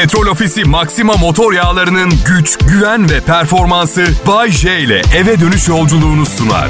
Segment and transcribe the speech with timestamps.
[0.00, 6.26] Petrol Ofisi Maxima motor yağlarının güç, güven ve performansı Bay J ile eve dönüş yolculuğunu
[6.26, 6.68] sunar.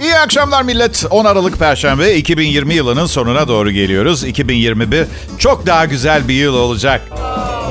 [0.00, 1.04] İyi akşamlar millet.
[1.10, 4.24] 10 Aralık Perşembe 2020 yılının sonuna doğru geliyoruz.
[4.24, 5.06] 2021
[5.38, 7.02] çok daha güzel bir yıl olacak.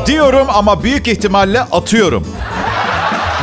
[0.05, 2.27] Diyorum ama büyük ihtimalle atıyorum.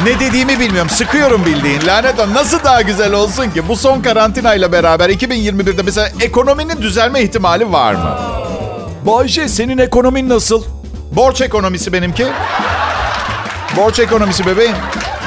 [0.05, 0.91] Ne dediğimi bilmiyorum.
[0.91, 1.87] Sıkıyorum bildiğin.
[1.87, 2.35] Lanet olsun.
[2.35, 3.69] Nasıl daha güzel olsun ki?
[3.69, 8.19] Bu son karantinayla beraber 2021'de mesela ekonominin düzelme ihtimali var mı?
[9.07, 10.63] Bayşe senin ekonomin nasıl?
[11.17, 12.27] Borç ekonomisi benimki.
[13.77, 14.77] Borç ekonomisi bebeğim.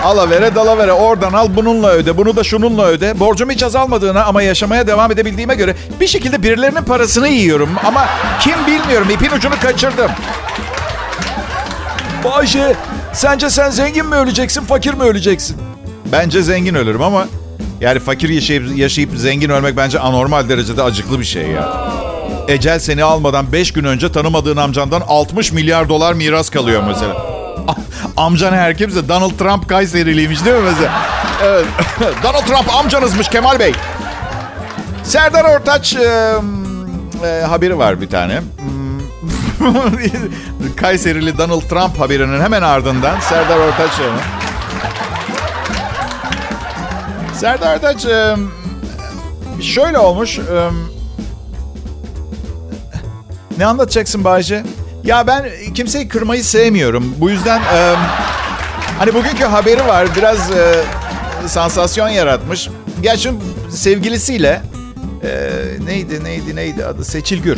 [0.03, 3.19] Alavere dalavere oradan al bununla öde bunu da şununla öde.
[3.19, 7.69] Borcumu hiç azalmadığına ama yaşamaya devam edebildiğime göre bir şekilde birilerinin parasını yiyorum.
[7.85, 8.05] Ama
[8.41, 10.11] kim bilmiyorum ipin ucunu kaçırdım.
[12.23, 12.75] Bayşe
[13.13, 15.57] sence sen zengin mi öleceksin fakir mi öleceksin?
[16.11, 17.27] Bence zengin ölürüm ama
[17.81, 21.87] yani fakir yaşayıp, yaşayıp zengin ölmek bence anormal derecede acıklı bir şey ya.
[22.47, 27.15] Ecel seni almadan 5 gün önce tanımadığın amcandan 60 milyar dolar miras kalıyor mesela.
[28.17, 30.91] Amcan her kimse Donald Trump Kayseriliymiş değil mi mesela?
[31.43, 31.65] Evet.
[32.23, 33.73] Donald Trump amcanızmış Kemal Bey.
[35.03, 36.33] Serdar Ortaç e,
[37.23, 38.41] e, haberi var bir tane.
[40.75, 43.91] Kayserili Donald Trump haberinin hemen ardından Serdar Ortaç.
[47.33, 48.35] Serdar Ortaç e,
[49.61, 50.39] şöyle olmuş.
[50.39, 50.41] E,
[53.57, 54.63] ne anlatacaksın Bayce?
[55.03, 57.15] Ya ben kimseyi kırmayı sevmiyorum.
[57.17, 57.95] Bu yüzden e,
[58.99, 60.81] hani bugünkü haberi var biraz e,
[61.47, 62.69] sansasyon yaratmış.
[63.01, 63.31] Gerçi
[63.69, 64.61] sevgilisiyle
[65.23, 65.51] e,
[65.85, 67.57] neydi neydi neydi adı Seçil Gür.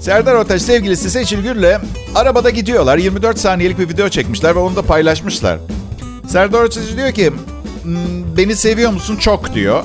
[0.00, 1.78] Serdar Ortaç sevgilisi Seçil Gür'le
[2.14, 2.98] arabada gidiyorlar.
[2.98, 5.58] 24 saniyelik bir video çekmişler ve onu da paylaşmışlar.
[6.28, 7.32] Serdar Ortaç diyor ki
[8.36, 9.16] beni seviyor musun?
[9.16, 9.84] Çok diyor.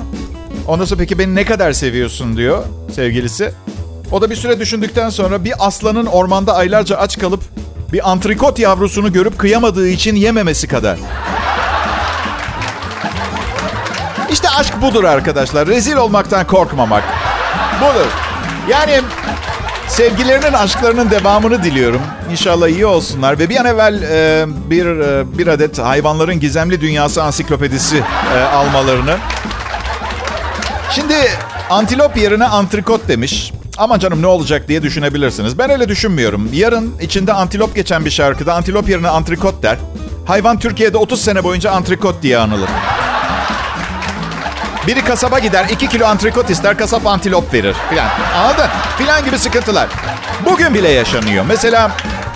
[0.68, 3.52] Ondan sonra peki beni ne kadar seviyorsun diyor sevgilisi.
[4.12, 7.40] O da bir süre düşündükten sonra bir aslanın ormanda aylarca aç kalıp
[7.92, 10.98] bir antrikot yavrusunu görüp kıyamadığı için yememesi kadar.
[14.30, 15.68] İşte aşk budur arkadaşlar.
[15.68, 17.04] Rezil olmaktan korkmamak.
[17.80, 18.06] Budur.
[18.68, 19.00] Yani
[19.88, 22.00] sevgilerinin aşklarının devamını diliyorum.
[22.30, 23.38] İnşallah iyi olsunlar.
[23.38, 28.02] Ve bir an evvel e, bir, e, bir adet hayvanların gizemli dünyası ansiklopedisi
[28.36, 29.16] e, almalarını.
[30.90, 31.14] Şimdi
[31.70, 33.52] antilop yerine antrikot demiş.
[33.82, 35.58] Aman canım ne olacak diye düşünebilirsiniz.
[35.58, 36.48] Ben öyle düşünmüyorum.
[36.52, 39.78] Yarın içinde antilop geçen bir şarkıda antilop yerine antrikot der.
[40.26, 42.68] Hayvan Türkiye'de 30 sene boyunca antrikot diye anılır.
[44.86, 48.08] Biri kasaba gider 2 kilo antrikot ister kasap antilop verir filan.
[48.36, 48.66] Anladın?
[48.98, 49.88] Filan gibi sıkıntılar.
[50.46, 51.44] Bugün bile yaşanıyor.
[51.48, 51.90] Mesela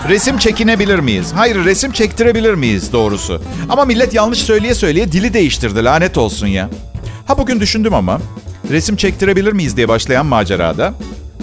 [0.09, 1.33] resim çekinebilir miyiz?
[1.35, 3.43] Hayır resim çektirebilir miyiz doğrusu?
[3.69, 6.69] Ama millet yanlış söyleye söyleye dili değiştirdi lanet olsun ya.
[7.27, 8.19] Ha bugün düşündüm ama
[8.71, 10.95] resim çektirebilir miyiz diye başlayan macerada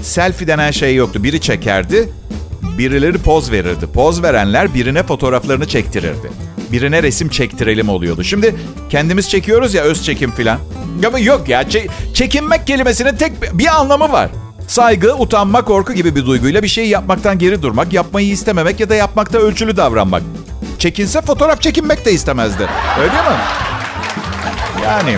[0.03, 1.23] selfie denen şey yoktu.
[1.23, 2.09] Biri çekerdi,
[2.77, 3.87] birileri poz verirdi.
[3.93, 6.31] Poz verenler birine fotoğraflarını çektirirdi.
[6.71, 8.23] Birine resim çektirelim oluyordu.
[8.23, 8.55] Şimdi
[8.89, 10.59] kendimiz çekiyoruz ya öz çekim filan.
[11.07, 14.29] Ama yok ya çe- çekinmek kelimesinin tek bir anlamı var.
[14.67, 18.95] Saygı, utanma, korku gibi bir duyguyla bir şeyi yapmaktan geri durmak, yapmayı istememek ya da
[18.95, 20.23] yapmakta ölçülü davranmak.
[20.79, 22.67] Çekinse fotoğraf çekinmek de istemezdi.
[22.99, 23.37] Öyle mi?
[24.83, 25.15] Yani.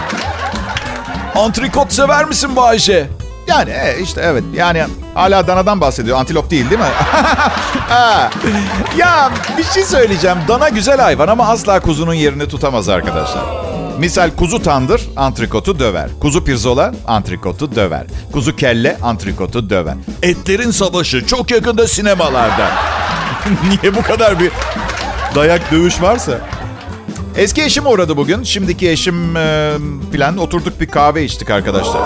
[1.35, 3.07] Antrikot sever misin Bayşe?
[3.47, 4.83] Yani e, işte evet yani
[5.13, 6.17] hala danadan bahsediyor.
[6.17, 6.87] Antilop değil değil mi?
[8.97, 10.37] ya bir şey söyleyeceğim.
[10.47, 13.43] Dana güzel hayvan ama asla kuzunun yerini tutamaz arkadaşlar.
[13.99, 16.09] Misal kuzu tandır antrikotu döver.
[16.21, 18.03] Kuzu pirzola antrikotu döver.
[18.31, 19.95] Kuzu kelle antrikotu döver.
[20.23, 22.69] Etlerin savaşı çok yakında sinemalarda.
[23.69, 24.51] Niye bu kadar bir
[25.35, 26.39] dayak dövüş varsa?
[27.37, 28.43] Eski eşim uğradı bugün.
[28.43, 29.73] Şimdiki eşim e,
[30.13, 32.01] falan oturduk bir kahve içtik arkadaşlar.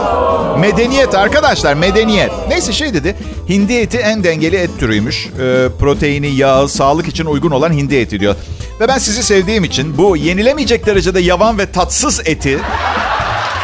[0.60, 2.32] Medeniyet arkadaşlar medeniyet.
[2.50, 3.16] Neyse şey dedi.
[3.50, 5.26] Hindi eti en dengeli et türüymüş.
[5.26, 8.36] E, proteini, yağı, sağlık için uygun olan hindi eti diyor.
[8.80, 12.60] Ve ben sizi sevdiğim için bu yenilemeyecek derecede yavan ve tatsız eti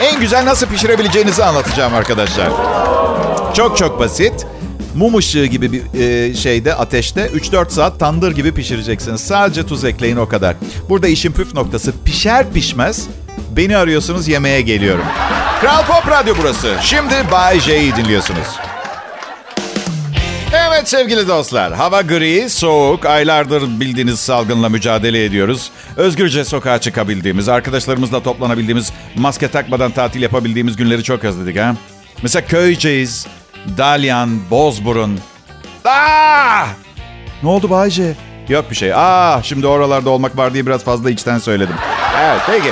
[0.04, 2.50] en güzel nasıl pişirebileceğinizi anlatacağım arkadaşlar.
[3.54, 4.46] Çok çok basit
[4.96, 9.22] mum ışığı gibi bir e, şeyde ateşte 3-4 saat tandır gibi pişireceksiniz.
[9.22, 10.56] Sadece tuz ekleyin o kadar.
[10.90, 13.08] Burada işin püf noktası pişer pişmez
[13.50, 15.06] beni arıyorsunuz yemeğe geliyorum.
[15.62, 16.76] Kral Pop Radyo burası.
[16.82, 18.48] Şimdi Bay J'yi dinliyorsunuz.
[20.54, 25.70] Evet sevgili dostlar, hava gri, soğuk, aylardır bildiğiniz salgınla mücadele ediyoruz.
[25.98, 31.76] Özgürce sokağa çıkabildiğimiz, arkadaşlarımızla toplanabildiğimiz, maske takmadan tatil yapabildiğimiz günleri çok özledik ha.
[32.24, 33.28] Mesela Köyceğiz,
[33.78, 35.20] Dalyan, Bozburun.
[35.86, 36.66] Aa!
[37.44, 38.14] Ne oldu Bayce?
[38.50, 38.94] Yok bir şey.
[38.94, 41.76] Aa, şimdi oralarda olmak var diye biraz fazla içten söyledim.
[42.22, 42.72] Evet, peki.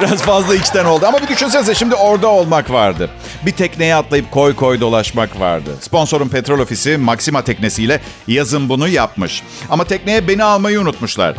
[0.00, 1.06] Biraz fazla içten oldu.
[1.06, 3.10] Ama bir düşünsenize şimdi orada olmak vardı.
[3.46, 5.70] Bir tekneye atlayıp koy koy dolaşmak vardı.
[5.80, 9.42] Sponsorun petrol ofisi Maxima teknesiyle yazın bunu yapmış.
[9.70, 11.36] Ama tekneye beni almayı unutmuşlar.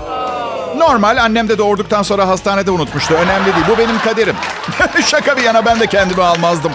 [0.77, 3.13] Normal annem de doğurduktan sonra hastanede unutmuştu.
[3.13, 3.65] Önemli değil.
[3.69, 4.35] Bu benim kaderim.
[5.05, 6.71] Şaka bir yana ben de kendimi almazdım.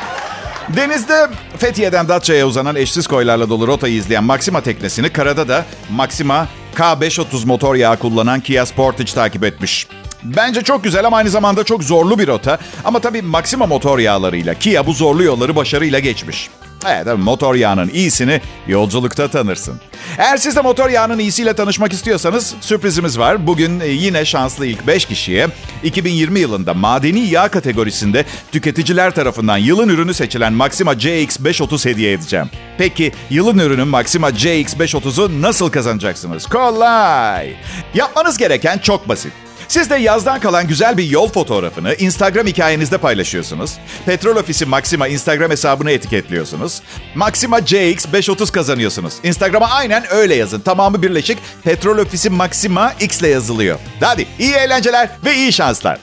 [0.69, 1.29] Denizde
[1.59, 7.75] Fethiye'den Datça'ya uzanan eşsiz koylarla dolu rotayı izleyen Maxima teknesini karada da Maxima K530 motor
[7.75, 9.87] yağı kullanan Kia Sportage takip etmiş.
[10.23, 12.59] Bence çok güzel ama aynı zamanda çok zorlu bir rota.
[12.85, 16.51] Ama tabii Maxima motor yağlarıyla Kia bu zorlu yolları başarıyla geçmiş.
[16.87, 19.81] Evet tabii motor yağının iyisini yolculukta tanırsın.
[20.19, 23.47] Eğer siz de motor yağının iyisiyle tanışmak istiyorsanız sürprizimiz var.
[23.47, 25.49] Bugün e, yine şanslı ilk 5 kişiye
[25.85, 32.47] 2020 yılında madeni yağ kategorisinde tüketiciler tarafından yılın ürünü seçilen Maxima CX530 hediye edeceğim.
[32.79, 36.47] Peki yılın ürünü Maxima CX530'u nasıl kazanacaksınız?
[36.47, 37.55] Kolay!
[37.95, 39.33] Yapmanız gereken çok basit.
[39.71, 43.79] Siz de yazdan kalan güzel bir yol fotoğrafını Instagram hikayenizde paylaşıyorsunuz.
[44.07, 46.83] Petrol Ofisi Maxima Instagram hesabını etiketliyorsunuz.
[47.15, 49.15] Maxima CX530 kazanıyorsunuz.
[49.23, 50.61] Instagram'a aynen öyle yazın.
[50.61, 53.79] Tamamı birleşik Petrol Ofisi Maxima X ile yazılıyor.
[54.01, 55.99] Hadi iyi eğlenceler ve iyi şanslar.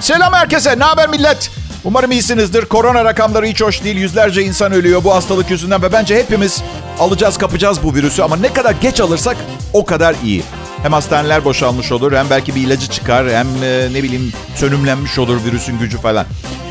[0.00, 0.78] Selam herkese.
[0.78, 1.57] Ne haber millet?
[1.88, 2.64] Umarım iyisinizdir.
[2.64, 3.96] Korona rakamları hiç hoş değil.
[3.96, 6.62] Yüzlerce insan ölüyor bu hastalık yüzünden ve bence hepimiz
[6.98, 9.36] alacağız kapacağız bu virüsü ama ne kadar geç alırsak
[9.72, 10.42] o kadar iyi.
[10.82, 15.44] Hem hastaneler boşalmış olur hem belki bir ilacı çıkar hem e, ne bileyim sönümlenmiş olur
[15.44, 16.26] virüsün gücü falan.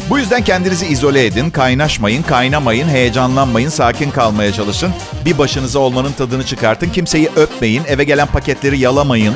[0.09, 4.93] Bu yüzden kendinizi izole edin, kaynaşmayın, kaynamayın, heyecanlanmayın, sakin kalmaya çalışın.
[5.25, 9.35] Bir başınıza olmanın tadını çıkartın, kimseyi öpmeyin, eve gelen paketleri yalamayın.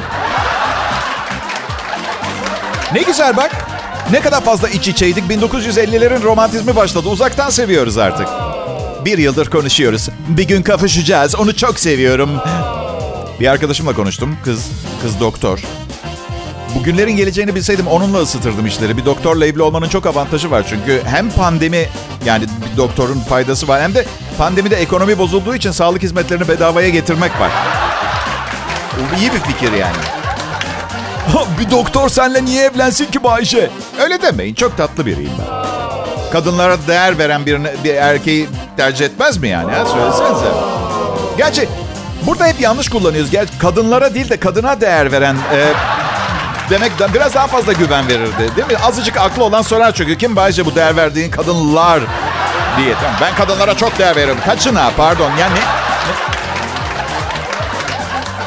[2.93, 3.70] Ne güzel bak.
[4.11, 5.23] Ne kadar fazla iç içeydik.
[5.23, 7.09] 1950'lerin romantizmi başladı.
[7.09, 8.27] Uzaktan seviyoruz artık.
[9.05, 10.09] Bir yıldır konuşuyoruz.
[10.27, 11.35] Bir gün kavuşacağız.
[11.35, 12.29] Onu çok seviyorum.
[13.39, 14.37] Bir arkadaşımla konuştum.
[14.43, 14.67] Kız,
[15.01, 15.59] kız doktor.
[16.75, 18.97] Bugünlerin geleceğini bilseydim onunla ısıtırdım işleri.
[18.97, 21.89] Bir doktorla evli olmanın çok avantajı var çünkü hem pandemi
[22.25, 22.43] yani
[22.73, 24.05] bir doktorun faydası var hem de
[24.37, 27.51] pandemide ekonomi bozulduğu için sağlık hizmetlerini bedavaya getirmek var.
[29.19, 30.20] İyi bir fikir yani.
[31.59, 33.69] Bir doktor senle niye evlensin ki Bayşe?
[34.03, 34.53] Öyle demeyin.
[34.53, 35.61] Çok tatlı biriyim ben.
[36.31, 39.71] Kadınlara değer veren bir, bir erkeği tercih etmez mi yani?
[39.71, 39.85] Ha?
[39.85, 40.51] Söylesenize.
[41.37, 41.69] Gerçi
[42.21, 43.31] burada hep yanlış kullanıyoruz.
[43.31, 45.35] Gerçi kadınlara değil de kadına değer veren...
[45.35, 45.67] E,
[46.69, 48.55] demek biraz daha fazla güven verirdi.
[48.55, 48.77] Değil mi?
[48.83, 50.17] Azıcık aklı olan sorar çünkü.
[50.17, 51.99] Kim Bayce bu değer verdiğin kadınlar
[52.77, 52.93] diye.
[52.93, 53.15] Tamam.
[53.21, 54.41] Ben kadınlara çok değer veriyorum.
[54.45, 55.31] Kaçına pardon.
[55.39, 55.61] Yani ne?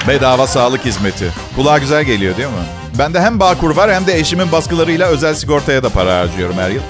[0.09, 1.44] Bedava sağlık hizmeti.
[1.56, 2.54] Kulağa güzel geliyor değil mi?
[2.98, 6.82] Bende hem Bağkur var hem de eşimin baskılarıyla özel sigortaya da para harcıyorum her yıl.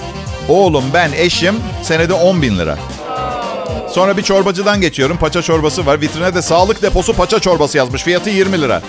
[0.49, 2.77] Oğlum ben eşim senede 10 bin lira.
[3.89, 5.17] Sonra bir çorbacıdan geçiyorum.
[5.17, 6.01] Paça çorbası var.
[6.01, 8.03] Vitrine de sağlık deposu paça çorbası yazmış.
[8.03, 8.81] Fiyatı 20 lira.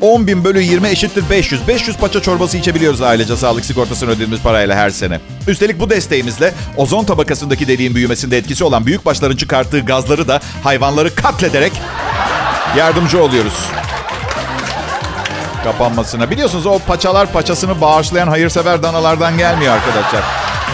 [0.00, 1.68] 10 bin bölü 20 eşittir 500.
[1.68, 5.20] 500 paça çorbası içebiliyoruz ailece sağlık sigortasını ödediğimiz parayla her sene.
[5.48, 11.14] Üstelik bu desteğimizle ozon tabakasındaki deliğin büyümesinde etkisi olan büyük başların çıkarttığı gazları da hayvanları
[11.14, 11.72] katlederek
[12.76, 13.54] yardımcı oluyoruz.
[15.66, 16.30] Kapanmasına.
[16.30, 20.22] Biliyorsunuz o paçalar paçasını bağışlayan hayırsever danalardan gelmiyor arkadaşlar.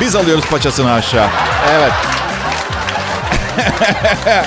[0.01, 1.29] Biz alıyoruz paçasını aşağı.
[1.73, 1.93] Evet.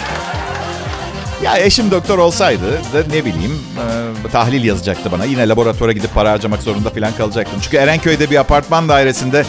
[1.44, 3.60] ya eşim doktor olsaydı da ne bileyim
[4.28, 5.26] e, tahlil yazacaktı bana.
[5.26, 7.60] Yine laboratuvara gidip para harcamak zorunda falan kalacaktım.
[7.62, 9.46] Çünkü Erenköy'de bir apartman dairesinde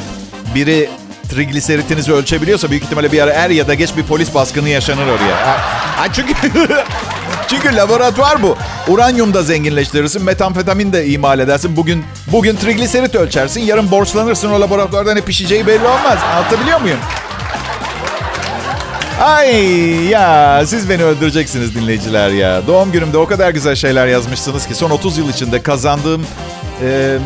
[0.55, 0.91] biri
[1.29, 5.47] trigliseritinizi ölçebiliyorsa büyük ihtimalle bir ara er ya da geç bir polis baskını yaşanır oraya.
[5.97, 6.35] Ha, çünkü
[7.49, 8.57] çünkü laboratuvar bu.
[8.89, 11.77] Uranyum da zenginleştirirsin, metamfetamin de imal edersin.
[11.77, 16.19] Bugün bugün trigliserit ölçersin, yarın borçlanırsın o laboratuvarda ne pişeceği belli olmaz.
[16.35, 16.99] Anlatabiliyor muyum?
[19.21, 19.51] Ay
[20.09, 22.67] ya siz beni öldüreceksiniz dinleyiciler ya.
[22.67, 26.27] Doğum günümde o kadar güzel şeyler yazmışsınız ki son 30 yıl içinde kazandığım
[26.83, 27.19] e,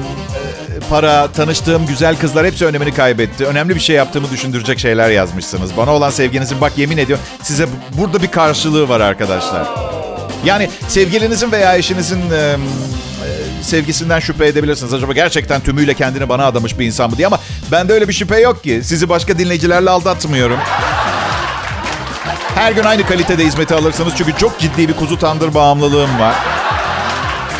[0.90, 3.46] para, tanıştığım güzel kızlar hepsi önemini kaybetti.
[3.46, 5.76] Önemli bir şey yaptığımı düşündürecek şeyler yazmışsınız.
[5.76, 7.66] Bana olan sevginizin bak yemin ediyorum size
[7.98, 9.89] burada bir karşılığı var arkadaşlar.
[10.44, 12.56] Yani sevgilinizin veya eşinizin e,
[13.62, 14.94] sevgisinden şüphe edebilirsiniz.
[14.94, 17.38] Acaba gerçekten tümüyle kendini bana adamış bir insan mı diye ama
[17.72, 18.80] bende öyle bir şüphe yok ki.
[18.84, 20.58] Sizi başka dinleyicilerle aldatmıyorum.
[22.54, 26.34] Her gün aynı kalitede hizmeti alırsınız çünkü çok ciddi bir kuzu tandır bağımlılığım var.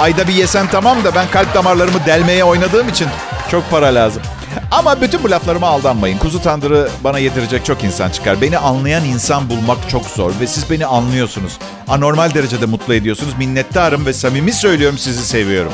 [0.01, 3.09] Ayda bir yesem tamam da ben kalp damarlarımı delmeye oynadığım için
[3.51, 4.23] çok para lazım.
[4.71, 6.19] Ama bütün bu laflarıma aldanmayın.
[6.19, 8.41] Kuzu tandırı bana yedirecek çok insan çıkar.
[8.41, 11.59] Beni anlayan insan bulmak çok zor ve siz beni anlıyorsunuz.
[11.89, 13.35] Anormal derecede mutlu ediyorsunuz.
[13.39, 15.73] Minnettarım ve samimi söylüyorum sizi seviyorum.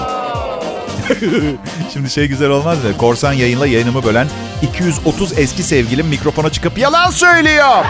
[1.93, 2.97] Şimdi şey güzel olmaz mı?
[2.99, 4.29] Korsan yayınla yayınımı bölen
[4.62, 7.85] 230 eski sevgilim mikrofona çıkıp yalan söylüyor.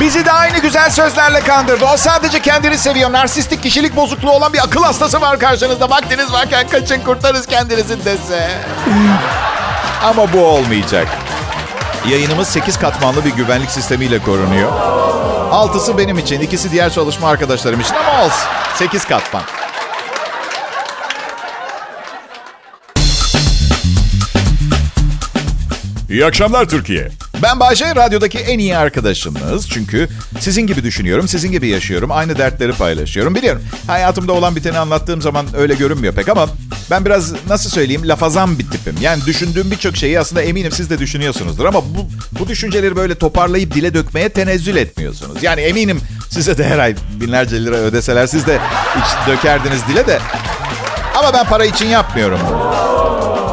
[0.00, 1.84] Bizi de aynı güzel sözlerle kandırdı.
[1.84, 3.12] O sadece kendini seviyor.
[3.12, 5.90] Narsistik kişilik bozukluğu olan bir akıl hastası var karşınızda.
[5.90, 8.50] Vaktiniz varken kaçın kurtarız kendinizi dese.
[10.02, 11.08] Ama bu olmayacak.
[12.10, 14.72] Yayınımız 8 katmanlı bir güvenlik sistemiyle korunuyor.
[15.50, 18.48] Altısı benim için, ikisi diğer çalışma arkadaşlarım için ama olsun.
[18.74, 19.42] 8 katman.
[26.10, 27.08] İyi akşamlar Türkiye.
[27.42, 29.68] Ben Bayşe, radyodaki en iyi arkadaşınız.
[29.70, 30.08] Çünkü
[30.40, 32.10] sizin gibi düşünüyorum, sizin gibi yaşıyorum.
[32.12, 33.34] Aynı dertleri paylaşıyorum.
[33.34, 36.48] Biliyorum, hayatımda olan biteni anlattığım zaman öyle görünmüyor pek ama...
[36.90, 38.94] Ben biraz nasıl söyleyeyim lafazan bir tipim.
[39.00, 41.64] Yani düşündüğüm birçok şeyi aslında eminim siz de düşünüyorsunuzdur.
[41.64, 42.08] Ama bu,
[42.40, 45.42] bu düşünceleri böyle toparlayıp dile dökmeye tenezzül etmiyorsunuz.
[45.42, 48.60] Yani eminim size de her ay binlerce lira ödeseler siz de
[48.96, 50.18] hiç dökerdiniz dile de.
[51.14, 52.40] Ama ben para için yapmıyorum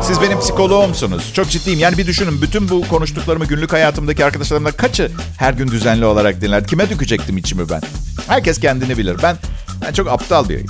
[0.07, 1.33] siz benim psikoloğumsunuz.
[1.33, 1.79] Çok ciddiyim.
[1.79, 2.41] Yani bir düşünün.
[2.41, 6.67] Bütün bu konuştuklarımı günlük hayatımdaki arkadaşlarımla kaçı her gün düzenli olarak dinler?
[6.67, 7.81] Kime dökecektim içimi ben?
[8.27, 9.17] Herkes kendini bilir.
[9.23, 9.37] Ben
[9.85, 10.67] ben çok aptal biriyim.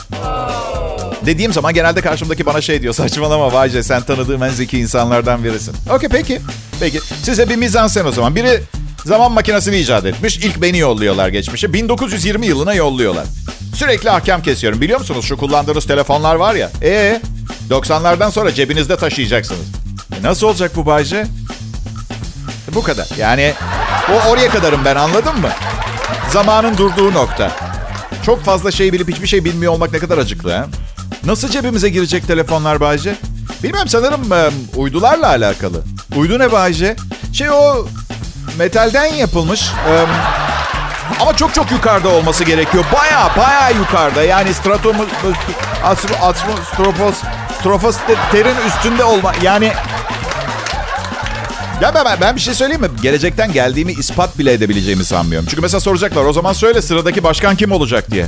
[1.27, 2.93] Dediğim zaman genelde karşımdaki bana şey diyor.
[2.93, 5.75] Saçmalama Vayce sen tanıdığım en zeki insanlardan birisin.
[5.89, 6.41] Okey peki.
[6.79, 6.99] Peki.
[7.23, 8.35] Size bir mizansen o zaman.
[8.35, 8.61] Biri
[9.05, 10.37] zaman makinesini icat etmiş.
[10.37, 11.73] İlk beni yolluyorlar geçmişe.
[11.73, 13.25] 1920 yılına yolluyorlar.
[13.75, 14.81] Sürekli ahkam kesiyorum.
[14.81, 16.71] Biliyor musunuz şu kullandığınız telefonlar var ya.
[16.83, 17.21] Ee
[17.69, 19.67] 90'lardan sonra cebinizde taşıyacaksınız.
[20.19, 21.25] E nasıl olacak bu Bayce?
[22.71, 23.07] E bu kadar.
[23.17, 23.53] Yani
[24.11, 25.49] o oraya kadarım ben anladın mı?
[26.31, 27.51] Zamanın durduğu nokta.
[28.25, 30.67] Çok fazla şey bilip hiçbir şey bilmiyor olmak ne kadar acıklı ha?
[31.27, 33.15] Nasıl cebimize girecek telefonlar Bayce?
[33.63, 35.81] Bilmem sanırım e, uydularla alakalı.
[36.15, 36.95] Uydu ne Bayce?
[37.33, 37.87] Şey o
[38.57, 39.61] metalden yapılmış.
[39.61, 40.05] E,
[41.21, 42.85] ama çok çok yukarıda olması gerekiyor.
[42.93, 44.23] Baya baya yukarıda.
[44.23, 44.95] Yani stratom
[46.73, 47.15] stropos
[47.59, 49.33] stroposferin üstünde olma.
[49.43, 49.71] Yani
[51.81, 52.89] ya ben, ben bir şey söyleyeyim mi?
[53.01, 55.47] Gelecekten geldiğimi ispat bile edebileceğimi sanmıyorum.
[55.49, 58.27] Çünkü mesela soracaklar o zaman söyle sıradaki başkan kim olacak diye.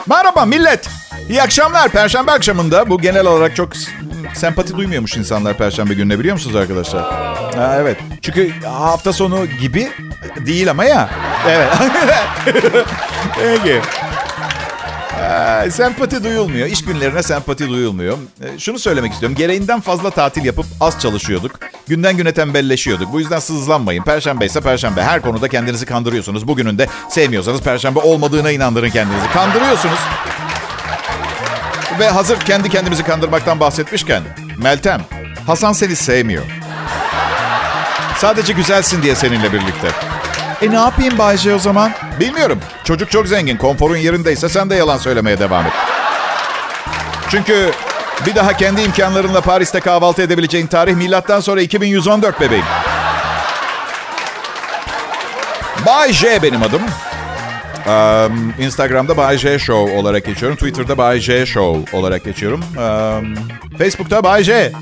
[0.06, 0.99] Merhaba millet.
[1.30, 1.88] İyi akşamlar.
[1.88, 3.72] Perşembe akşamında bu genel olarak çok
[4.34, 7.02] sempati duymuyormuş insanlar Perşembe gününe biliyor musunuz arkadaşlar?
[7.54, 7.96] Ha, evet.
[8.22, 9.90] Çünkü hafta sonu gibi
[10.46, 11.10] değil ama ya.
[11.48, 11.68] Evet.
[13.40, 13.80] Peki.
[15.20, 16.66] Ee, sempati duyulmuyor.
[16.66, 18.18] İş günlerine sempati duyulmuyor.
[18.42, 19.36] Ee, şunu söylemek istiyorum.
[19.36, 21.58] Gereğinden fazla tatil yapıp az çalışıyorduk.
[21.88, 23.12] Günden güne tembelleşiyorduk.
[23.12, 24.02] Bu yüzden sızlanmayın.
[24.02, 25.02] Perşembe ise perşembe.
[25.02, 26.48] Her konuda kendinizi kandırıyorsunuz.
[26.48, 29.30] Bugünün de sevmiyorsanız perşembe olmadığına inandırın kendinizi.
[29.32, 29.98] Kandırıyorsunuz.
[32.00, 34.22] Ve hazır kendi kendimizi kandırmaktan bahsetmişken
[34.58, 35.00] Meltem,
[35.46, 36.44] Hasan seni sevmiyor.
[38.18, 39.88] Sadece güzelsin diye seninle birlikte.
[40.62, 41.92] E ne yapayım Bayce o zaman?
[42.20, 42.60] Bilmiyorum.
[42.84, 43.56] Çocuk çok zengin.
[43.56, 45.72] Konforun yerindeyse sen de yalan söylemeye devam et.
[47.30, 47.70] Çünkü
[48.26, 52.64] bir daha kendi imkanlarınla Paris'te kahvaltı edebileceğin tarih milattan sonra 2114 bebeğim.
[55.86, 56.82] Bay J benim adım.
[57.90, 60.56] Um, Instagram'da Bay J Show olarak geçiyorum.
[60.56, 62.60] Twitter'da Bay J Show olarak geçiyorum.
[62.60, 63.34] Um,
[63.78, 64.72] Facebook'ta Bay J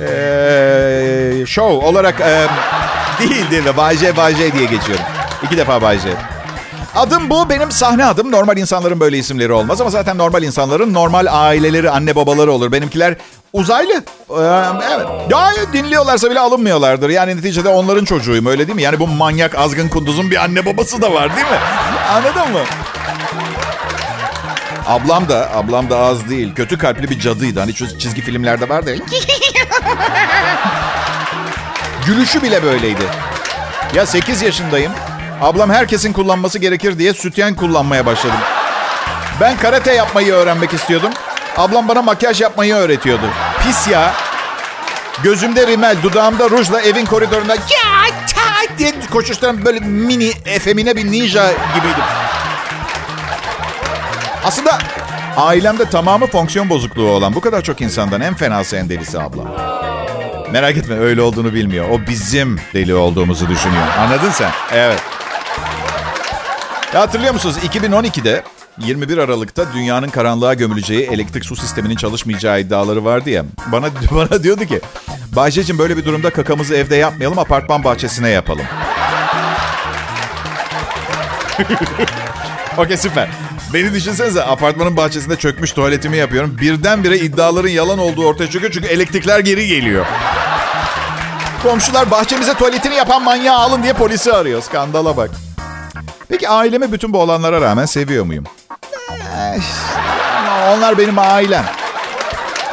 [0.00, 5.04] ee, Show olarak um, değil değil de Bay J Bay J diye geçiyorum.
[5.42, 6.29] İki defa Bay J.
[6.96, 7.50] Adım bu.
[7.50, 8.32] Benim sahne adım.
[8.32, 12.72] Normal insanların böyle isimleri olmaz ama zaten normal insanların normal aileleri, anne babaları olur.
[12.72, 13.14] Benimkiler
[13.52, 13.92] uzaylı.
[13.92, 14.34] Ee,
[14.94, 15.06] evet.
[15.30, 17.08] Ya dinliyorlarsa bile alınmıyorlardır.
[17.10, 18.82] Yani neticede onların çocuğuyum öyle değil mi?
[18.82, 21.58] Yani bu manyak azgın kunduzun bir anne babası da var değil mi?
[22.10, 22.60] Anladın mı?
[24.86, 26.54] Ablam da, ablam da az değil.
[26.54, 27.60] Kötü kalpli bir cadıydı.
[27.60, 28.90] Hani çizgi filmlerde var da.
[32.06, 33.02] Gülüşü bile böyleydi.
[33.94, 34.92] Ya 8 yaşındayım.
[35.40, 38.38] Ablam herkesin kullanması gerekir diye sütyen kullanmaya başladım.
[39.40, 41.10] Ben karate yapmayı öğrenmek istiyordum.
[41.56, 43.24] Ablam bana makyaj yapmayı öğretiyordu.
[43.62, 44.12] Pis ya.
[45.22, 51.52] Gözümde rimel, dudağımda rujla evin koridorunda ya ta diye koşuşturan böyle mini, efemine bir ninja
[51.74, 52.04] gibiydim.
[54.44, 54.78] Aslında
[55.36, 59.46] ailemde tamamı fonksiyon bozukluğu olan bu kadar çok insandan en fenası en delisi ablam.
[60.52, 61.88] Merak etme öyle olduğunu bilmiyor.
[61.90, 63.86] O bizim deli olduğumuzu düşünüyor.
[63.98, 64.50] Anladın sen?
[64.72, 65.00] Evet.
[66.94, 67.56] Ya hatırlıyor musunuz?
[67.58, 68.42] 2012'de
[68.78, 73.44] 21 Aralık'ta dünyanın karanlığa gömüleceği elektrik su sisteminin çalışmayacağı iddiaları vardı ya.
[73.66, 74.80] Bana bana diyordu ki
[75.36, 78.64] Bayce'cim böyle bir durumda kakamızı evde yapmayalım apartman bahçesine yapalım.
[82.78, 83.28] Okey süper.
[83.74, 86.58] Beni düşünsenize apartmanın bahçesinde çökmüş tuvaletimi yapıyorum.
[86.60, 90.06] Birdenbire iddiaların yalan olduğu ortaya çıkıyor çünkü elektrikler geri geliyor.
[91.62, 94.62] Komşular bahçemize tuvaletini yapan manyağı alın diye polisi arıyor.
[94.62, 95.30] Skandala bak.
[96.30, 98.44] Peki ailemi bütün bu olanlara rağmen seviyor muyum?
[99.38, 99.62] Eh,
[100.76, 101.64] onlar benim ailem.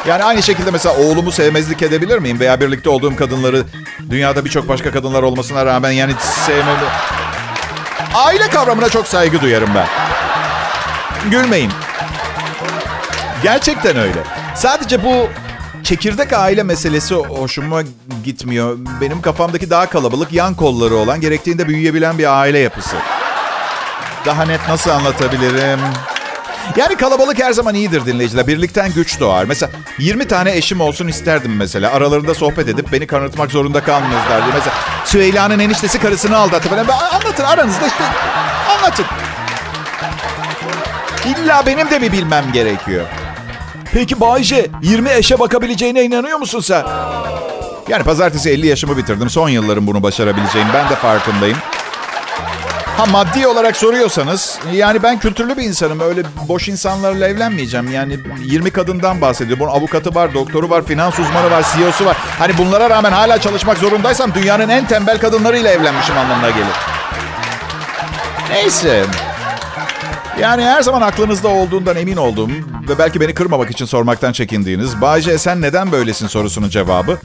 [0.06, 2.40] Yani aynı şekilde mesela oğlumu sevmezlik edebilir miyim?
[2.40, 3.64] Veya birlikte olduğum kadınları
[4.10, 6.12] dünyada birçok başka kadınlar olmasına rağmen yani
[6.46, 6.78] sevmemi...
[8.14, 9.86] Aile kavramına çok saygı duyarım ben.
[11.30, 11.72] Gülmeyin.
[13.42, 14.22] Gerçekten öyle.
[14.54, 15.28] Sadece bu
[15.82, 17.82] çekirdek aile meselesi hoşuma
[18.24, 18.78] gitmiyor.
[19.00, 22.96] Benim kafamdaki daha kalabalık yan kolları olan, gerektiğinde büyüyebilen bir aile yapısı.
[24.28, 25.80] Daha net nasıl anlatabilirim?
[26.76, 28.46] Yani kalabalık her zaman iyidir dinleyiciler.
[28.46, 29.44] Birlikten güç doğar.
[29.44, 31.92] Mesela 20 tane eşim olsun isterdim mesela.
[31.92, 34.54] Aralarında sohbet edip beni kanıtmak zorunda kalmazlar diye.
[34.54, 34.72] Mesela
[35.04, 36.86] Süheyla'nın eniştesi karısını aldattı falan.
[36.88, 38.04] Anlatın aranızda işte
[38.78, 39.06] anlatın.
[41.26, 43.06] İlla benim de mi bilmem gerekiyor?
[43.92, 46.84] Peki Bayce 20 eşe bakabileceğine inanıyor musun sen?
[47.88, 49.30] Yani pazartesi 50 yaşımı bitirdim.
[49.30, 50.68] Son yıllarım bunu başarabileceğim.
[50.74, 51.58] Ben de farkındayım.
[52.98, 56.00] Ha maddi olarak soruyorsanız yani ben kültürlü bir insanım.
[56.00, 57.92] Öyle boş insanlarla evlenmeyeceğim.
[57.92, 59.58] Yani 20 kadından bahsediyor.
[59.58, 62.16] Bunun avukatı var, doktoru var, finans uzmanı var, CEO'su var.
[62.38, 66.74] Hani bunlara rağmen hala çalışmak zorundaysam dünyanın en tembel kadınlarıyla evlenmişim anlamına gelir.
[68.50, 69.04] Neyse.
[70.40, 72.48] Yani her zaman aklınızda olduğundan emin olduğum
[72.88, 77.18] ve belki beni kırmamak için sormaktan çekindiğiniz Bayce sen neden böylesin sorusunun cevabı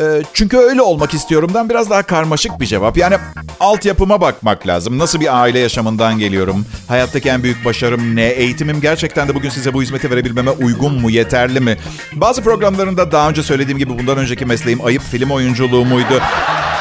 [0.00, 2.96] ee, çünkü öyle olmak istiyorumdan biraz daha karmaşık bir cevap.
[2.96, 3.16] Yani
[3.60, 4.98] altyapıma bakmak lazım.
[4.98, 6.66] Nasıl bir aile yaşamından geliyorum?
[6.88, 8.26] Hayattaki en büyük başarım ne?
[8.28, 11.10] Eğitimim gerçekten de bugün size bu hizmeti verebilmeme uygun mu?
[11.10, 11.76] Yeterli mi?
[12.12, 16.20] Bazı programlarında daha önce söylediğim gibi bundan önceki mesleğim ayıp film oyunculuğu muydu?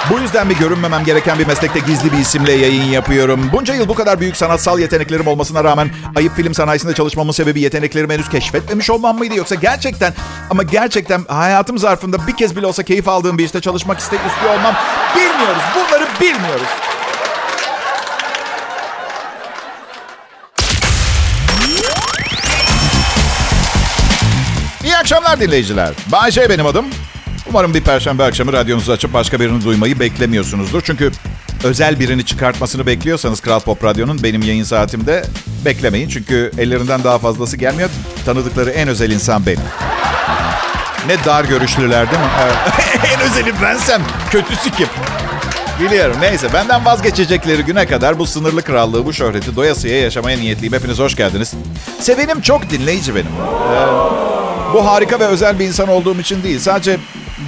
[0.09, 3.49] Bu yüzden mi görünmemem gereken bir meslekte gizli bir isimle yayın yapıyorum?
[3.53, 8.13] Bunca yıl bu kadar büyük sanatsal yeteneklerim olmasına rağmen ayıp film sanayisinde çalışmamın sebebi yeteneklerimi
[8.13, 9.35] henüz keşfetmemiş olmam mıydı?
[9.35, 10.13] Yoksa gerçekten
[10.49, 14.53] ama gerçekten hayatım zarfında bir kez bile olsa keyif aldığım bir işte çalışmak istek istiyor
[14.53, 14.75] olmam
[15.15, 15.63] bilmiyoruz.
[15.75, 16.67] Bunları bilmiyoruz.
[24.83, 25.93] İyi akşamlar dinleyiciler.
[26.11, 26.85] Bayşe benim adım.
[27.47, 30.81] Umarım bir perşembe akşamı radyonuzu açıp başka birini duymayı beklemiyorsunuzdur.
[30.81, 31.11] Çünkü
[31.63, 35.25] özel birini çıkartmasını bekliyorsanız Kral Pop Radyo'nun benim yayın saatimde
[35.65, 36.09] beklemeyin.
[36.09, 37.89] Çünkü ellerinden daha fazlası gelmiyor.
[38.25, 39.61] Tanıdıkları en özel insan benim.
[41.07, 42.29] Ne dar görüşlüler değil mi?
[43.13, 44.01] en özeli bensem.
[44.31, 44.87] Kötüsü kim?
[45.79, 46.15] Biliyorum.
[46.21, 50.73] Neyse benden vazgeçecekleri güne kadar bu sınırlı krallığı, bu şöhreti doyasıya yaşamaya niyetliyim.
[50.73, 51.53] Hepiniz hoş geldiniz.
[51.99, 53.27] Sevenim çok dinleyici benim.
[53.27, 56.59] Ee, bu harika ve özel bir insan olduğum için değil.
[56.59, 56.97] Sadece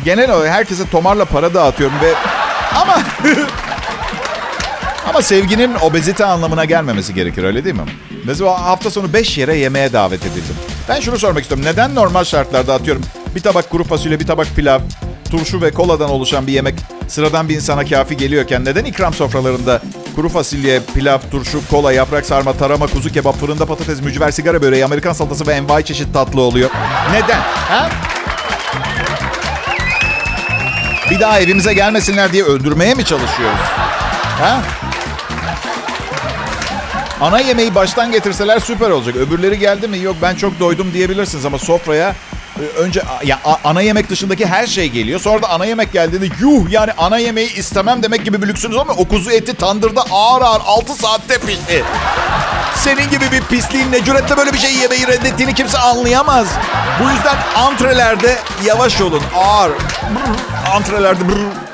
[0.06, 2.13] genel olarak herkese tomarla para dağıtıyorum ve
[2.75, 2.97] ama
[5.10, 7.82] ama sevginin obezite anlamına gelmemesi gerekir öyle değil mi?
[8.25, 10.56] Mesela hafta sonu 5 yere yemeğe davet edildim.
[10.89, 11.65] Ben şunu sormak istiyorum.
[11.65, 13.04] Neden normal şartlarda atıyorum
[13.36, 14.80] bir tabak kuru fasulye, bir tabak pilav,
[15.32, 16.75] turşu ve koladan oluşan bir yemek
[17.08, 19.82] sıradan bir insana kafi geliyorken neden ikram sofralarında
[20.15, 24.86] kuru fasulye, pilav, turşu, kola, yaprak sarma, tarama, kuzu kebap, fırında patates, mücver, sigara böreği,
[24.86, 26.69] Amerikan salatası ve envai çeşit tatlı oluyor?
[27.12, 27.39] Neden?
[27.41, 27.89] Ha?
[31.12, 33.60] Bir daha evimize gelmesinler diye öldürmeye mi çalışıyoruz?
[34.41, 34.62] Ha?
[37.21, 39.15] Ana yemeği baştan getirseler süper olacak.
[39.15, 40.00] Öbürleri geldi mi?
[40.00, 42.15] Yok ben çok doydum diyebilirsiniz ama sofraya
[42.78, 45.20] önce ya ana yemek dışındaki her şey geliyor.
[45.20, 48.94] Sonra da ana yemek geldiğinde yuh yani ana yemeği istemem demek gibi bir lüksünüz ama
[48.94, 51.84] o kuzu eti tandırda ağır ağır 6 saatte pişti.
[52.76, 56.48] Senin gibi bir pisliğin ne cüretle böyle bir şey yemeyi reddettiğini kimse anlayamaz.
[57.04, 59.24] Bu yüzden antrelerde yavaş olun.
[59.36, 59.72] Ağır.
[59.72, 61.71] Brr, antrelerde brr.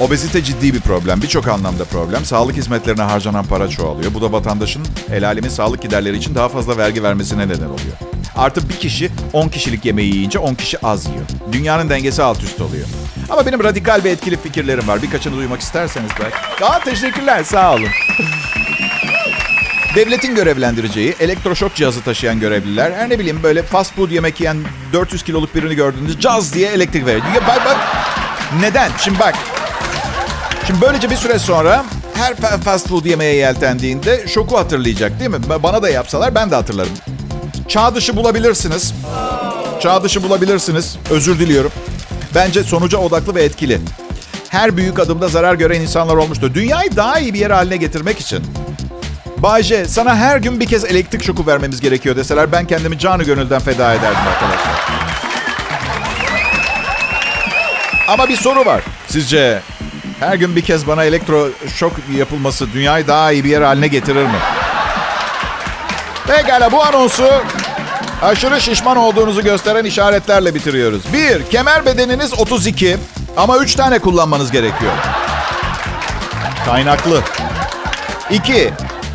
[0.00, 1.22] Obezite ciddi bir problem.
[1.22, 2.24] Birçok anlamda problem.
[2.24, 4.14] Sağlık hizmetlerine harcanan para çoğalıyor.
[4.14, 4.82] Bu da vatandaşın
[5.12, 7.96] el alemin sağlık giderleri için daha fazla vergi vermesine neden oluyor.
[8.36, 11.24] Artı bir kişi 10 kişilik yemeği yiyince 10 kişi az yiyor.
[11.52, 12.86] Dünyanın dengesi alt üst oluyor.
[13.30, 15.02] Ama benim radikal ve etkili fikirlerim var.
[15.02, 16.64] Birkaçını duymak isterseniz belki.
[16.64, 17.88] Aa, teşekkürler sağ olun.
[19.96, 24.56] Devletin görevlendireceği elektroşok cihazı taşıyan görevliler her ne bileyim böyle fast food yemek yiyen
[24.92, 27.24] 400 kiloluk birini gördüğünüzde caz diye elektrik veriyor.
[27.48, 27.76] Bak bak
[28.60, 28.90] neden?
[28.98, 29.34] Şimdi bak.
[30.70, 35.36] Şimdi böylece bir süre sonra her fast food yemeye yeltendiğinde şoku hatırlayacak değil mi?
[35.62, 36.92] Bana da yapsalar ben de hatırlarım.
[37.68, 38.94] Çağ dışı bulabilirsiniz.
[39.80, 40.96] Çağ dışı bulabilirsiniz.
[41.10, 41.72] Özür diliyorum.
[42.34, 43.78] Bence sonuca odaklı ve etkili.
[44.48, 46.54] Her büyük adımda zarar gören insanlar olmuştu.
[46.54, 48.44] Dünyayı daha iyi bir yer haline getirmek için
[49.38, 53.60] Bayce sana her gün bir kez elektrik şoku vermemiz gerekiyor deseler ben kendimi canı gönülden
[53.60, 54.90] feda ederdim arkadaşlar.
[58.08, 58.82] Ama bir soru var.
[59.08, 59.62] Sizce
[60.20, 64.24] her gün bir kez bana elektro şok yapılması dünyayı daha iyi bir yer haline getirir
[64.24, 64.38] mi?
[66.26, 67.30] Pekala bu anonsu
[68.22, 71.02] aşırı şişman olduğunuzu gösteren işaretlerle bitiriyoruz.
[71.12, 72.96] Bir, kemer bedeniniz 32
[73.36, 74.92] ama 3 tane kullanmanız gerekiyor.
[76.66, 77.20] Kaynaklı.
[78.30, 78.72] İki,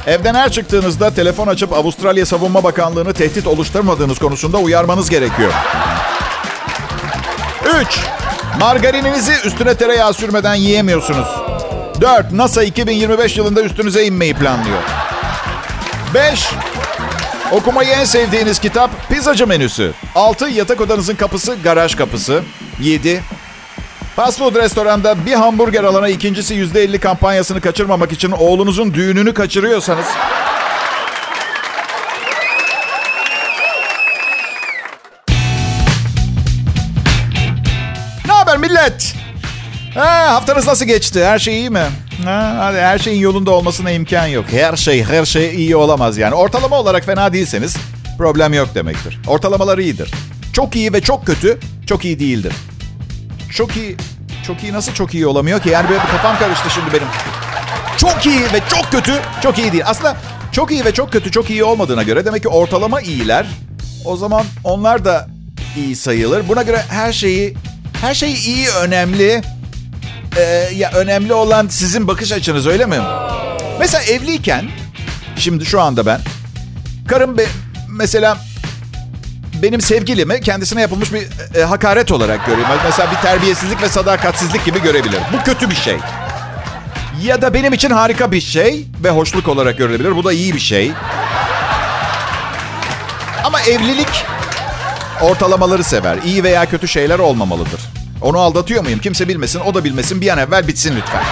[0.07, 5.51] Evden her çıktığınızda telefon açıp Avustralya Savunma Bakanlığı'nı tehdit oluşturmadığınız konusunda uyarmanız gerekiyor.
[7.81, 7.99] 3.
[8.59, 11.27] Margarininizi üstüne tereyağı sürmeden yiyemiyorsunuz.
[12.01, 12.31] 4.
[12.31, 14.79] NASA 2025 yılında üstünüze inmeyi planlıyor.
[16.13, 16.49] 5.
[17.51, 19.91] Okumayı en sevdiğiniz kitap Pizzacı Menüsü.
[20.15, 20.49] 6.
[20.49, 22.43] Yatak odanızın kapısı garaj kapısı.
[22.79, 23.21] 7.
[24.15, 30.05] Fast food restoranda bir hamburger alana ikincisi %50 kampanyasını kaçırmamak için oğlunuzun düğününü kaçırıyorsanız...
[38.85, 39.15] millet?
[39.93, 41.25] Ha, haftanız nasıl geçti?
[41.25, 41.83] Her şey iyi mi?
[42.25, 44.45] Ha, hadi her şeyin yolunda olmasına imkan yok.
[44.51, 46.35] Her şey, her şey iyi olamaz yani.
[46.35, 47.77] Ortalama olarak fena değilseniz
[48.17, 49.19] problem yok demektir.
[49.27, 50.11] Ortalamalar iyidir.
[50.53, 52.53] Çok iyi ve çok kötü, çok iyi değildir.
[53.51, 53.97] Çok iyi
[54.47, 55.69] çok iyi nasıl çok iyi olamıyor ki?
[55.69, 57.07] Yani böyle kafam karıştı şimdi benim.
[57.97, 59.83] Çok iyi ve çok kötü, çok iyi değil.
[59.85, 60.17] Aslında
[60.51, 63.45] çok iyi ve çok kötü, çok iyi olmadığına göre demek ki ortalama iyiler.
[64.05, 65.27] O zaman onlar da
[65.77, 66.47] iyi sayılır.
[66.49, 67.55] Buna göre her şeyi,
[68.01, 69.41] her şey iyi, önemli.
[70.37, 70.41] Ee,
[70.75, 72.97] ya önemli olan sizin bakış açınız öyle mi?
[73.79, 74.65] Mesela evliyken,
[75.35, 76.19] şimdi şu anda ben,
[77.07, 77.45] karım be,
[77.89, 78.37] mesela
[79.61, 82.75] benim sevgilimi kendisine yapılmış bir e, hakaret olarak görüyorum.
[82.83, 85.19] Mesela bir terbiyesizlik ve sadakatsizlik gibi görebilir.
[85.33, 85.97] Bu kötü bir şey.
[87.23, 90.15] Ya da benim için harika bir şey ve hoşluk olarak görülebilir.
[90.15, 90.91] Bu da iyi bir şey.
[93.43, 94.25] Ama evlilik
[95.21, 96.17] ortalamaları sever.
[96.25, 97.79] İyi veya kötü şeyler olmamalıdır.
[98.21, 98.99] Onu aldatıyor muyum?
[98.99, 100.21] Kimse bilmesin, o da bilmesin.
[100.21, 101.23] Bir an evvel bitsin lütfen.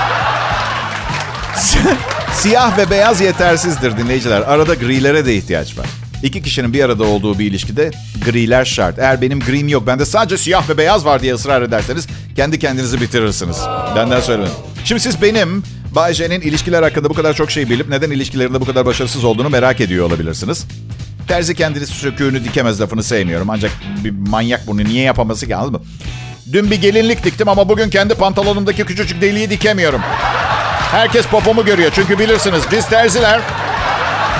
[2.34, 4.42] Siyah ve beyaz yetersizdir dinleyiciler.
[4.42, 5.86] Arada grilere de ihtiyaç var.
[6.24, 7.92] İki kişinin bir arada olduğu bir ilişkide
[8.26, 9.00] griler şart.
[9.00, 13.02] Eğer benim grim yok, bende sadece siyah ve beyaz var diye ısrar ederseniz kendi kendinizi
[13.02, 13.58] bitirirsiniz.
[13.96, 14.56] Benden söylemeyin.
[14.86, 15.64] Şimdi siz benim
[15.96, 19.50] Bay J'nin ilişkiler hakkında bu kadar çok şey bilip neden ilişkilerinde bu kadar başarısız olduğunu
[19.50, 20.66] merak ediyor olabilirsiniz.
[21.28, 23.50] Terzi kendini söküğünü dikemez lafını sevmiyorum.
[23.50, 23.72] Ancak
[24.04, 25.82] bir manyak bunu niye yapaması ki anladın mı?
[26.54, 30.02] Dün bir gelinlik diktim ama bugün kendi pantolonumdaki küçücük deliği dikemiyorum.
[30.92, 33.42] Herkes popomu görüyor çünkü bilirsiniz biz terziler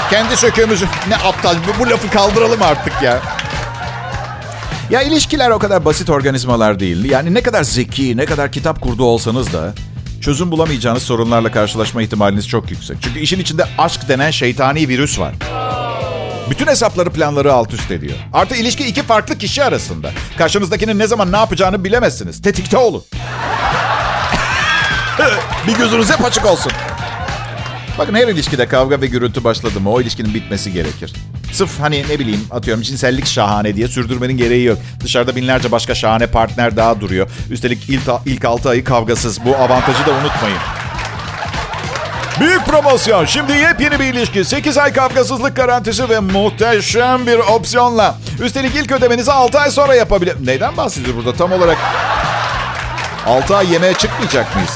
[0.10, 0.86] kendi söküğümüzü...
[1.10, 1.56] Ne aptal.
[1.80, 3.22] Bu lafı kaldıralım artık ya.
[4.90, 7.06] Ya ilişkiler o kadar basit organizmalar değil.
[7.06, 9.74] Yani ne kadar zeki, ne kadar kitap kurdu olsanız da
[10.22, 12.98] çözüm bulamayacağınız sorunlarla karşılaşma ihtimaliniz çok yüksek.
[13.02, 15.34] Çünkü işin içinde aşk denen şeytani virüs var.
[16.50, 18.18] Bütün hesapları planları alt üst ediyor.
[18.34, 20.12] Artı ilişki iki farklı kişi arasında.
[20.38, 22.42] Karşınızdakinin ne zaman ne yapacağını bilemezsiniz.
[22.42, 23.04] Tetikte olun.
[25.68, 26.72] bir gözünüz hep açık olsun.
[27.98, 31.14] Bakın her ilişkide kavga ve gürültü başladı mı o ilişkinin bitmesi gerekir.
[31.54, 34.78] Sırf hani ne bileyim atıyorum cinsellik şahane diye sürdürmenin gereği yok.
[35.04, 37.30] Dışarıda binlerce başka şahane partner daha duruyor.
[37.50, 39.46] Üstelik ilk, ilk 6 ayı kavgasız.
[39.46, 40.58] Bu avantajı da unutmayın.
[42.40, 43.26] Büyük promosyon.
[43.26, 44.46] Şimdi yepyeni bir ilişki.
[44.46, 48.16] 8 ay kavgasızlık garantisi ve muhteşem bir opsiyonla.
[48.42, 50.36] Üstelik ilk ödemenizi 6 ay sonra yapabilir.
[50.46, 51.78] Neyden bahsediyor burada tam olarak?
[53.26, 54.72] 6 ay yemeğe çıkmayacak mıyız?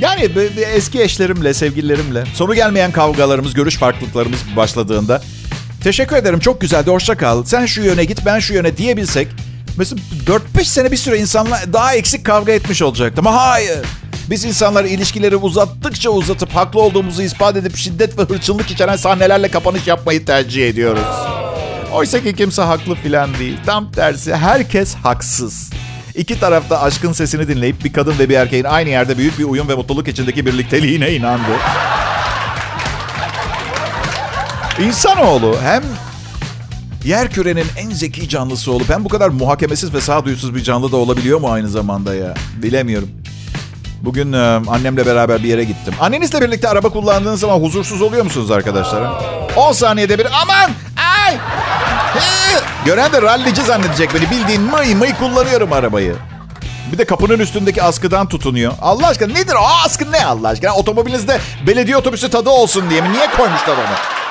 [0.00, 0.30] Yani
[0.74, 5.22] eski eşlerimle, sevgililerimle sonu gelmeyen kavgalarımız, görüş farklılıklarımız başladığında
[5.82, 7.44] teşekkür ederim çok güzeldi hoşça kal.
[7.44, 9.28] Sen şu yöne git ben şu yöne diyebilsek
[9.76, 13.20] mesela 4-5 sene bir süre insanla daha eksik kavga etmiş olacaktı.
[13.20, 13.86] Ama hayır.
[14.30, 19.86] Biz insanlar ilişkileri uzattıkça uzatıp haklı olduğumuzu ispat edip şiddet ve hırçınlık içeren sahnelerle kapanış
[19.86, 21.06] yapmayı tercih ediyoruz.
[21.92, 23.56] Oysa ki kimse haklı filan değil.
[23.66, 25.70] Tam tersi herkes haksız.
[26.14, 29.68] İki tarafta aşkın sesini dinleyip bir kadın ve bir erkeğin aynı yerde büyük bir uyum
[29.68, 31.52] ve mutluluk içindeki birlikteliğine inandı.
[34.78, 35.82] İnsanoğlu hem
[37.04, 40.96] yer kürenin en zeki canlısı olup hem bu kadar muhakemesiz ve sağduyusuz bir canlı da
[40.96, 42.34] olabiliyor mu aynı zamanda ya?
[42.56, 43.10] Bilemiyorum.
[44.02, 44.38] Bugün e,
[44.68, 45.94] annemle beraber bir yere gittim.
[46.00, 49.12] Annenizle birlikte araba kullandığınız zaman huzursuz oluyor musunuz arkadaşlar?
[49.56, 50.70] 10 saniyede bir aman
[51.26, 51.36] ay
[52.14, 52.20] hı!
[52.84, 54.30] gören de rallici zannedecek beni.
[54.30, 56.14] Bildiğin mıy mıy kullanıyorum arabayı.
[56.92, 58.72] Bir de kapının üstündeki askıdan tutunuyor.
[58.82, 60.74] Allah aşkına nedir o askı ne Allah aşkına?
[60.74, 63.12] Otomobilinizde belediye otobüsü tadı olsun diye mi?
[63.12, 64.23] Niye koymuşlar onu?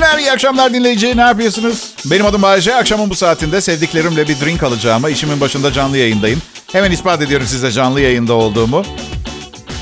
[0.00, 1.16] Günler, iyi akşamlar dinleyici.
[1.16, 1.94] Ne yapıyorsunuz?
[2.04, 2.76] Benim adım Bayece.
[2.76, 6.42] Akşamın bu saatinde sevdiklerimle bir drink alacağıma işimin başında canlı yayındayım.
[6.72, 8.84] Hemen ispat ediyorum size canlı yayında olduğumu.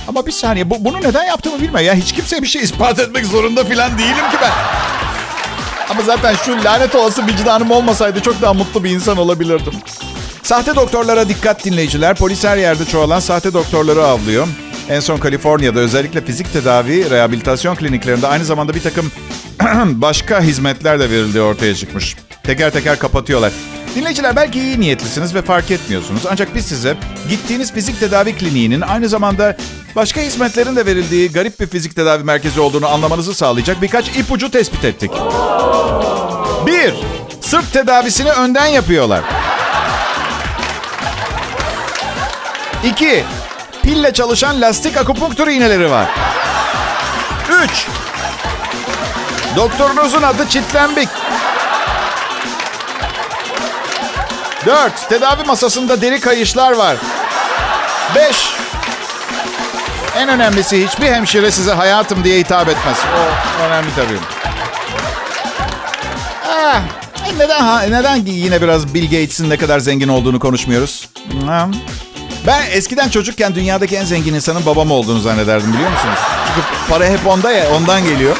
[0.09, 1.87] Ama bir saniye, bu, bunu neden yaptığımı bilmiyorum.
[1.87, 4.53] Ya hiç kimseye bir şey ispat etmek zorunda falan değilim ki ben.
[5.91, 9.75] Ama zaten şu lanet olası vicdanım olmasaydı çok daha mutlu bir insan olabilirdim.
[10.43, 12.17] Sahte doktorlara dikkat dinleyiciler.
[12.17, 14.49] Polis her yerde çoğalan sahte doktorları avlıyor.
[14.89, 19.13] En son Kaliforniya'da özellikle fizik tedavi, rehabilitasyon kliniklerinde aynı zamanda bir takım
[19.85, 22.17] başka hizmetler de verildiği ortaya çıkmış.
[22.43, 23.53] Teker teker kapatıyorlar.
[23.95, 26.23] Dinleyiciler belki iyi niyetlisiniz ve fark etmiyorsunuz.
[26.31, 26.97] Ancak biz size
[27.29, 29.57] gittiğiniz fizik tedavi kliniğinin aynı zamanda
[29.97, 34.85] başka hizmetlerin de verildiği garip bir fizik tedavi merkezi olduğunu anlamanızı sağlayacak birkaç ipucu tespit
[34.85, 35.11] ettik.
[36.67, 36.95] Bir,
[37.41, 39.21] sırt tedavisini önden yapıyorlar.
[42.85, 43.25] İki,
[43.83, 46.09] pille çalışan lastik akupunktur iğneleri var.
[47.65, 47.87] Üç,
[49.57, 51.09] doktorunuzun adı Çitlembik.
[54.67, 56.97] Dört, tedavi masasında deri kayışlar var.
[58.15, 58.49] Beş,
[60.17, 62.97] en önemlisi hiçbir hemşire size hayatım diye hitap etmez.
[63.19, 64.19] O önemli tabii.
[66.49, 66.81] Ah,
[67.39, 71.09] neden ha, neden yine biraz Bill Gates'in ne kadar zengin olduğunu konuşmuyoruz?
[71.47, 71.69] Ha.
[72.47, 76.19] Ben eskiden çocukken dünyadaki en zengin insanın babam olduğunu zannederdim biliyor musunuz?
[76.47, 78.37] Çünkü para hep onda ya, ondan geliyor.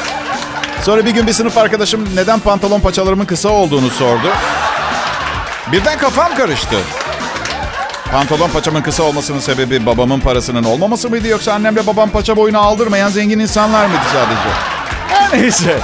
[0.83, 4.27] Sonra bir gün bir sınıf arkadaşım neden pantolon paçalarımın kısa olduğunu sordu.
[5.71, 6.75] Birden kafam karıştı.
[8.11, 13.09] Pantolon paçamın kısa olmasının sebebi babamın parasının olmaması mıydı yoksa annemle babam paça boyunu aldırmayan
[13.09, 14.49] zengin insanlar mıydı sadece?
[15.07, 15.79] Her neyse.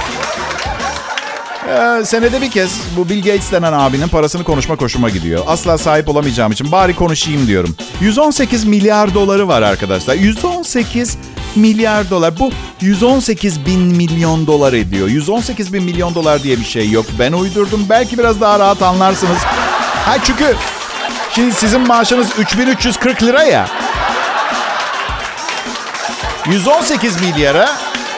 [1.68, 5.44] Ee, senede bir kez bu Bill Gates denen abinin parasını konuşma hoşuma gidiyor.
[5.46, 7.76] Asla sahip olamayacağım için bari konuşayım diyorum.
[8.00, 10.14] 118 milyar doları var arkadaşlar.
[10.14, 11.18] 118
[11.56, 12.38] milyar dolar.
[12.38, 15.08] Bu 118 bin milyon dolar ediyor.
[15.08, 17.06] 118 bin milyon dolar diye bir şey yok.
[17.18, 17.86] Ben uydurdum.
[17.88, 19.38] Belki biraz daha rahat anlarsınız.
[20.04, 20.54] Ha çünkü
[21.34, 23.68] şimdi sizin maaşınız 3340 lira ya.
[26.50, 27.68] 118 milyara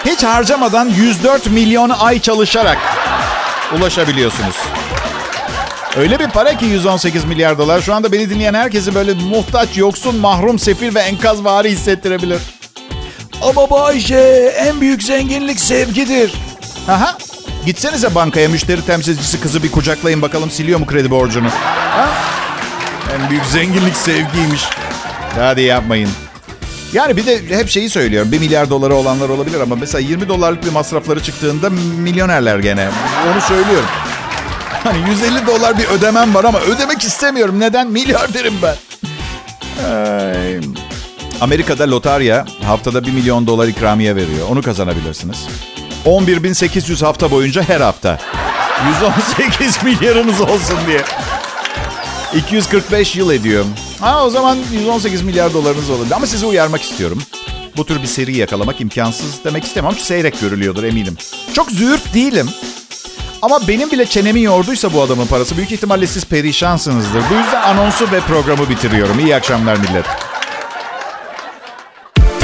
[0.05, 2.79] hiç harcamadan 104 milyon ay çalışarak
[3.79, 4.57] ulaşabiliyorsunuz.
[5.97, 10.17] Öyle bir para ki 118 milyar dolar şu anda beni dinleyen herkesi böyle muhtaç, yoksun,
[10.17, 12.39] mahrum, sefil ve enkazvari hissettirebilir.
[13.43, 14.19] Ama Bayce
[14.57, 16.35] en büyük zenginlik sevgidir.
[16.89, 17.19] Aha.
[17.67, 21.49] Gitsenize bankaya müşteri temsilcisi kızı bir kucaklayın bakalım siliyor mu kredi borcunu.
[21.91, 22.09] Ha?
[23.15, 24.63] En büyük zenginlik sevgiymiş.
[25.35, 26.11] Hadi yapmayın.
[26.93, 28.33] Yani bir de hep şeyi söylüyorum.
[28.33, 32.89] 1 milyar doları olanlar olabilir ama mesela 20 dolarlık bir masrafları çıktığında milyonerler gene.
[33.33, 33.89] Onu söylüyorum.
[34.85, 37.61] Hani 150 dolar bir ödemem var ama ödemek istemiyorum.
[37.61, 37.91] Neden?
[37.91, 38.77] Milyarderim ben.
[39.95, 40.61] Ay.
[41.41, 44.49] Amerika'da lotarya haftada 1 milyon dolar ikramiye veriyor.
[44.51, 45.47] Onu kazanabilirsiniz.
[46.05, 48.19] 11.800 hafta boyunca her hafta.
[49.39, 51.01] 118 milyarınız olsun diye.
[52.35, 53.65] 245 yıl ediyor.
[54.01, 56.07] Ha o zaman 118 milyar dolarınız olur.
[56.15, 57.23] Ama sizi uyarmak istiyorum.
[57.77, 59.91] Bu tür bir seri yakalamak imkansız demek istemem.
[59.91, 61.17] Çünkü seyrek görülüyordur eminim.
[61.53, 62.49] Çok züğürt değilim.
[63.43, 67.23] Ama benim bile çenemi yorduysa bu adamın parası büyük ihtimalle siz perişansınızdır.
[67.31, 69.19] Bu yüzden anonsu ve programı bitiriyorum.
[69.19, 70.05] İyi akşamlar millet.